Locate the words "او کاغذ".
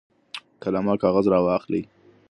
0.91-1.25